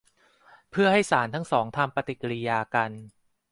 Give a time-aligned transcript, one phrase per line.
[0.71, 2.91] เพื่อให้สารทั้งสองทำปฏิกิริยากัน